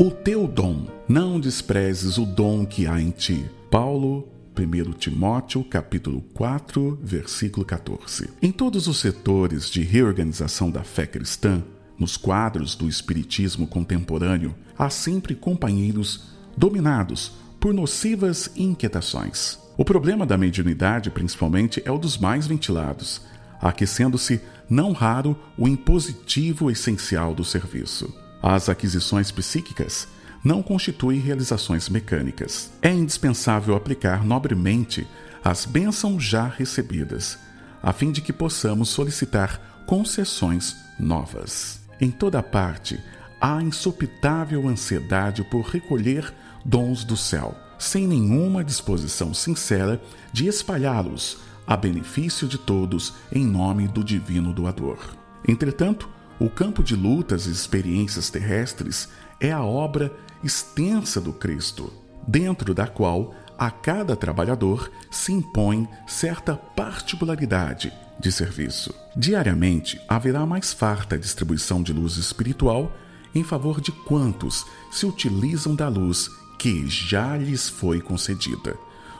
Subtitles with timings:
[0.00, 0.86] o teu dom.
[1.08, 3.44] Não desprezes o dom que há em ti.
[3.68, 8.30] Paulo 1 Timóteo, capítulo 4, versículo 14.
[8.40, 11.64] Em todos os setores de reorganização da fé cristã,
[11.98, 19.58] nos quadros do espiritismo contemporâneo, há sempre companheiros dominados por nocivas inquietações.
[19.76, 23.20] O problema da mediunidade, principalmente, é o dos mais ventilados,
[23.60, 24.40] aquecendo-se,
[24.70, 28.27] não raro, o impositivo essencial do serviço.
[28.42, 30.08] As aquisições psíquicas
[30.42, 32.70] não constituem realizações mecânicas.
[32.80, 35.06] É indispensável aplicar nobremente
[35.44, 37.38] as bênçãos já recebidas,
[37.82, 41.80] a fim de que possamos solicitar concessões novas.
[42.00, 43.00] Em toda parte
[43.40, 46.32] há insopitável ansiedade por recolher
[46.64, 50.00] dons do céu, sem nenhuma disposição sincera
[50.32, 54.98] de espalhá-los a benefício de todos em nome do divino doador.
[55.46, 56.08] Entretanto,
[56.40, 59.08] o campo de lutas e experiências terrestres
[59.40, 61.92] é a obra extensa do Cristo,
[62.26, 68.94] dentro da qual a cada trabalhador se impõe certa particularidade de serviço.
[69.16, 72.92] Diariamente haverá mais farta distribuição de luz espiritual
[73.34, 78.76] em favor de quantos se utilizam da luz que já lhes foi concedida,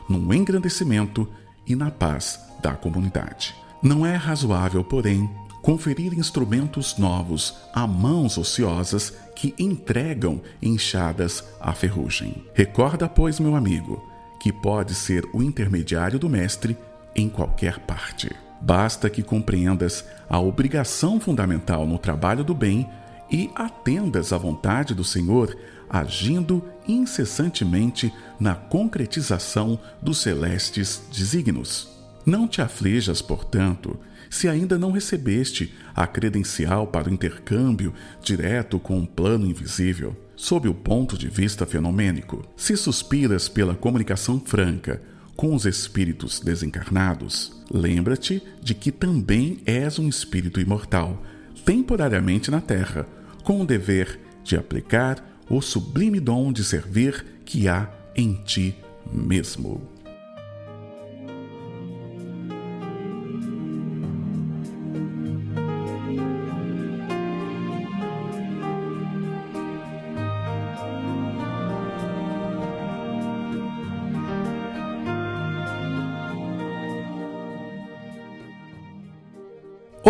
[0.09, 1.29] no engrandecimento
[1.67, 3.55] e na paz da comunidade.
[3.83, 5.31] Não é razoável, porém,
[5.69, 12.43] conferir instrumentos novos a mãos ociosas que entregam enxadas à ferrugem.
[12.55, 14.03] Recorda, pois, meu amigo,
[14.41, 16.75] que pode ser o intermediário do Mestre
[17.15, 18.35] em qualquer parte.
[18.63, 22.89] Basta que compreendas a obrigação fundamental no trabalho do bem
[23.31, 25.55] e atendas à vontade do Senhor,
[25.87, 31.98] agindo incessantemente na concretização dos celestes desígnios.
[32.27, 33.99] Não te aflijas, portanto,
[34.31, 40.69] se ainda não recebeste a credencial para o intercâmbio direto com um plano invisível, sob
[40.69, 42.45] o ponto de vista fenomênico.
[42.57, 45.03] Se suspiras pela comunicação franca
[45.35, 51.23] com os espíritos desencarnados, lembra-te de que também és um espírito imortal,
[51.65, 53.07] temporariamente na Terra,
[53.43, 58.77] com o dever de aplicar o sublime dom de servir que há em ti
[59.13, 59.81] mesmo.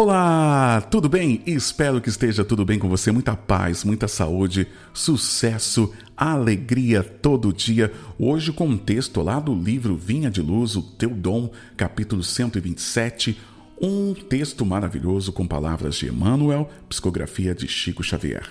[0.00, 1.42] Olá, tudo bem?
[1.44, 3.10] Espero que esteja tudo bem com você.
[3.10, 7.92] Muita paz, muita saúde, sucesso, alegria todo dia.
[8.16, 13.41] Hoje, com um texto lá do livro Vinha de Luz, o Teu Dom, capítulo 127.
[13.82, 18.48] Um texto maravilhoso com palavras de Emmanuel, psicografia de Chico Xavier.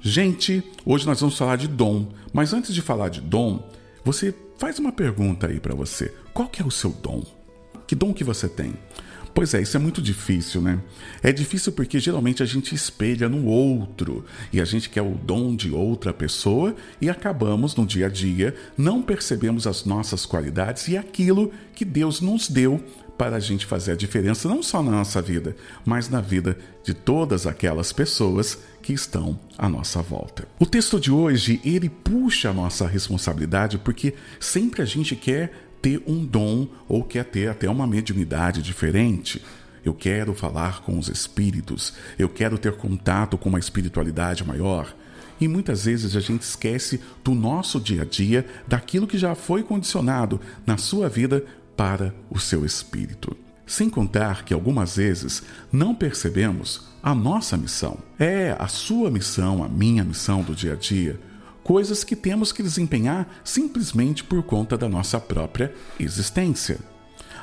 [0.00, 3.68] Gente, hoje nós vamos falar de dom, mas antes de falar de dom,
[4.04, 6.14] você faz uma pergunta aí para você.
[6.32, 7.24] Qual que é o seu dom?
[7.84, 8.74] Que dom que você tem?
[9.34, 10.78] Pois é, isso é muito difícil, né?
[11.20, 15.56] É difícil porque geralmente a gente espelha no outro e a gente quer o dom
[15.56, 20.96] de outra pessoa e acabamos no dia a dia não percebemos as nossas qualidades e
[20.96, 22.80] aquilo que Deus nos deu
[23.18, 26.94] para a gente fazer a diferença não só na nossa vida, mas na vida de
[26.94, 30.46] todas aquelas pessoas que estão à nossa volta.
[30.58, 35.52] O texto de hoje, ele puxa a nossa responsabilidade porque sempre a gente quer
[35.84, 39.44] ter um dom ou quer ter até uma mediunidade diferente.
[39.84, 44.96] Eu quero falar com os espíritos, eu quero ter contato com uma espiritualidade maior.
[45.38, 49.62] E muitas vezes a gente esquece do nosso dia a dia, daquilo que já foi
[49.62, 51.44] condicionado na sua vida
[51.76, 53.36] para o seu espírito.
[53.66, 57.98] Sem contar que algumas vezes não percebemos a nossa missão.
[58.18, 61.20] É a sua missão, a minha missão do dia a dia
[61.64, 66.78] coisas que temos que desempenhar simplesmente por conta da nossa própria existência.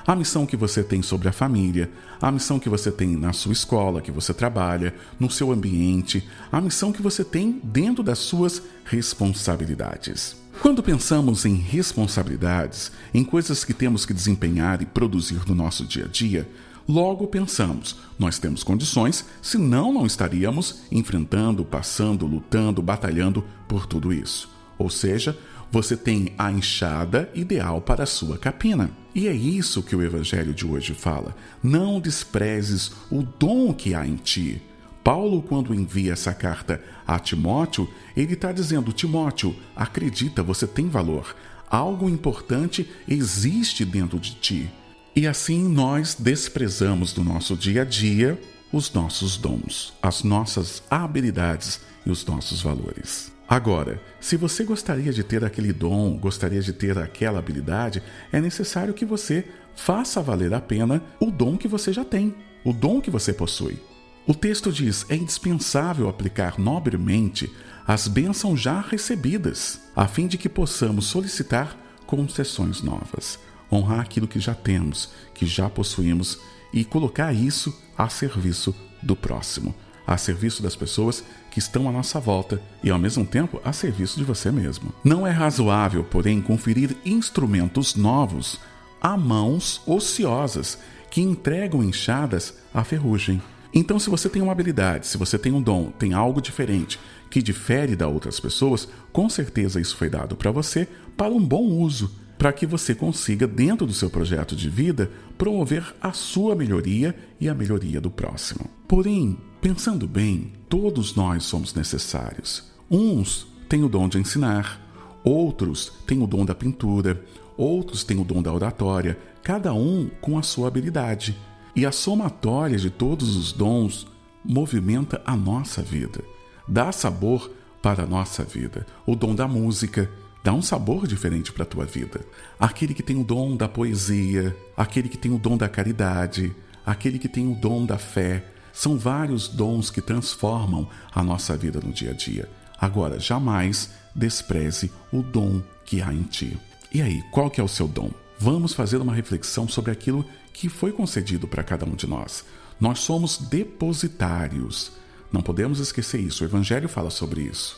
[0.05, 3.51] A missão que você tem sobre a família, a missão que você tem na sua
[3.51, 8.61] escola, que você trabalha, no seu ambiente, a missão que você tem dentro das suas
[8.85, 10.35] responsabilidades.
[10.59, 16.05] Quando pensamos em responsabilidades, em coisas que temos que desempenhar e produzir no nosso dia
[16.05, 16.47] a dia,
[16.87, 24.49] Logo pensamos, nós temos condições, senão não estaríamos enfrentando, passando, lutando, batalhando por tudo isso.
[24.77, 25.37] Ou seja,
[25.71, 28.91] você tem a enxada ideal para a sua capina.
[29.15, 31.35] E é isso que o Evangelho de hoje fala.
[31.63, 34.61] Não desprezes o dom que há em ti.
[35.03, 41.35] Paulo, quando envia essa carta a Timóteo, ele está dizendo: Timóteo, acredita, você tem valor.
[41.69, 44.69] Algo importante existe dentro de ti.
[45.13, 48.39] E assim nós desprezamos do nosso dia a dia
[48.71, 53.29] os nossos dons, as nossas habilidades e os nossos valores.
[53.47, 58.93] Agora, se você gostaria de ter aquele dom, gostaria de ter aquela habilidade, é necessário
[58.93, 62.33] que você faça valer a pena o dom que você já tem,
[62.63, 63.77] o dom que você possui.
[64.25, 67.51] O texto diz: é indispensável aplicar nobremente
[67.85, 71.75] as bênçãos já recebidas, a fim de que possamos solicitar
[72.05, 73.37] concessões novas,
[73.71, 76.39] honrar aquilo que já temos, que já possuímos
[76.73, 79.73] e colocar isso a serviço do próximo,
[80.05, 84.17] a serviço das pessoas que estão à nossa volta e, ao mesmo tempo, a serviço
[84.17, 84.93] de você mesmo.
[85.03, 88.59] Não é razoável, porém, conferir instrumentos novos
[89.01, 90.77] a mãos ociosas
[91.09, 93.41] que entregam enxadas à ferrugem.
[93.73, 97.41] Então, se você tem uma habilidade, se você tem um dom, tem algo diferente que
[97.41, 102.13] difere da outras pessoas, com certeza isso foi dado para você para um bom uso,
[102.41, 107.47] para que você consiga, dentro do seu projeto de vida, promover a sua melhoria e
[107.47, 108.67] a melhoria do próximo.
[108.87, 112.63] Porém, pensando bem, todos nós somos necessários.
[112.89, 114.81] Uns têm o dom de ensinar,
[115.23, 117.23] outros têm o dom da pintura,
[117.55, 121.37] outros têm o dom da oratória, cada um com a sua habilidade.
[121.75, 124.07] E a somatória de todos os dons
[124.43, 126.23] movimenta a nossa vida,
[126.67, 127.51] dá sabor
[127.83, 128.87] para a nossa vida.
[129.05, 130.09] O dom da música
[130.43, 132.21] dá um sabor diferente para a tua vida.
[132.59, 136.55] Aquele que tem o dom da poesia, aquele que tem o dom da caridade,
[136.85, 141.79] aquele que tem o dom da fé, são vários dons que transformam a nossa vida
[141.83, 142.49] no dia a dia.
[142.79, 146.57] Agora, jamais despreze o dom que há em ti.
[146.93, 148.11] E aí, qual que é o seu dom?
[148.39, 152.43] Vamos fazer uma reflexão sobre aquilo que foi concedido para cada um de nós.
[152.79, 154.91] Nós somos depositários.
[155.31, 156.43] Não podemos esquecer isso.
[156.43, 157.77] O Evangelho fala sobre isso.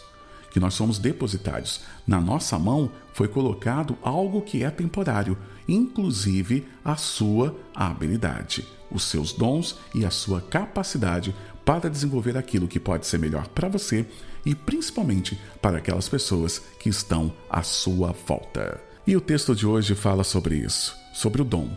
[0.53, 1.81] Que nós somos depositários.
[2.07, 9.33] Na nossa mão foi colocado algo que é temporário, inclusive a sua habilidade, os seus
[9.33, 11.35] dons e a sua capacidade
[11.65, 14.05] para desenvolver aquilo que pode ser melhor para você
[14.45, 18.79] e principalmente para aquelas pessoas que estão à sua volta.
[19.05, 21.75] E o texto de hoje fala sobre isso, sobre o dom.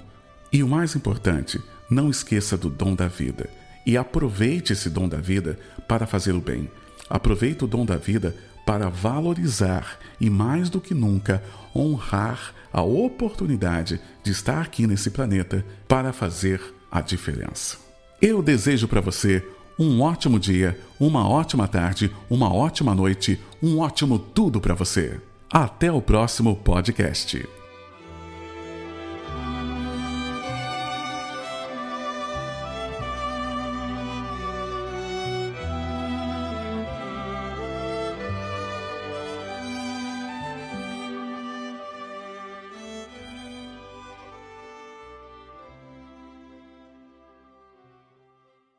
[0.53, 3.49] E o mais importante, não esqueça do dom da vida
[3.87, 6.69] e aproveite esse dom da vida para fazer o bem.
[7.09, 8.35] Aproveite o dom da vida
[8.67, 11.43] para valorizar e, mais do que nunca,
[11.75, 16.61] honrar a oportunidade de estar aqui nesse planeta para fazer
[16.91, 17.79] a diferença.
[18.21, 19.47] Eu desejo para você
[19.79, 25.21] um ótimo dia, uma ótima tarde, uma ótima noite, um ótimo tudo para você.
[25.51, 27.47] Até o próximo podcast.